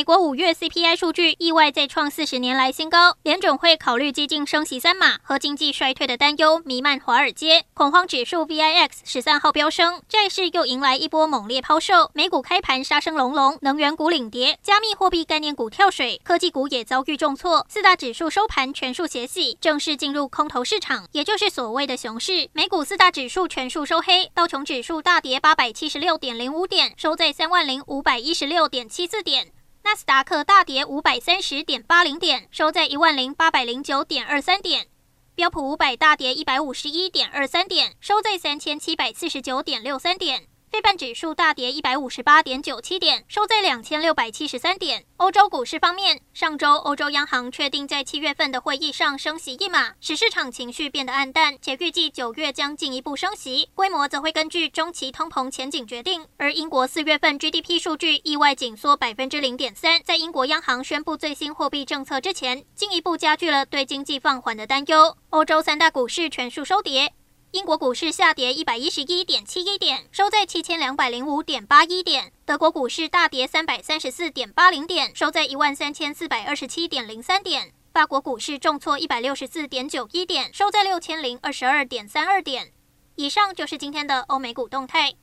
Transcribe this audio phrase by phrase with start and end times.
[0.00, 22.48] 美国五月 CPI 数据意外再创四十年来新高，联准会考虑接近升息三码和经济衰退的担忧弥漫华尔街，恐慌指数 VIX 十三号飙升，债市又迎来一波猛烈抛售，美股开盘杀声隆隆，能源股领跌，加密货币概念股跳水，科技股也遭遇重挫，四大指数收盘全数血洗，正式进入空头市场，也就是所谓的熊市。
[22.54, 29.52] 美股四大指数全数收黑，道琼指数大跌八百七十六点零五点，收在三万零五百一十六点七四点。
[29.82, 34.86] 纳斯达克大跌五百三十点八零点，收在一万零八百零九点二三点。
[35.34, 40.46] 标普五百大跌一百五十一点二三点，收在三千七百四十九点六三点。
[40.70, 45.04] 费半指数大跌一百五十八点九七点，收在两千六百七十三点。
[45.16, 56.24] 欧洲股市方面，上周欧洲央行确定在七月份的会议上升息一码，使市场情绪变得暗淡，且预计九月将进一步升息，规模则会根据中期通膨前景决定。
[56.36, 65.16] 而英国四月份 GDP 数据意外紧缩百分之零点三，在英国央行宣布最新货币政策之前，进一步加剧了对经济放缓的担忧。
[65.30, 67.12] 欧洲三大股市全数收跌。
[67.52, 72.32] 英国股市下跌一百一十一点七一点，收在七千两百零五点八一点。
[72.44, 77.72] 德国股市大跌三百三十四点八零点，收在一万三千四百二十七点零三点。
[77.92, 82.70] 法国股市重挫一百六十四点九一点，收在六千零二十二点三二点。
[83.16, 85.14] 以上就是今天的欧美股动态。